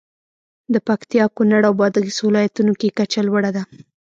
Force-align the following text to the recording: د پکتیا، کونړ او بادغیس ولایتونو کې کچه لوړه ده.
د 0.73 0.75
پکتیا، 0.87 1.25
کونړ 1.35 1.61
او 1.69 1.73
بادغیس 1.81 2.17
ولایتونو 2.23 2.73
کې 2.79 2.95
کچه 2.97 3.21
لوړه 3.27 3.51
ده. 3.55 3.63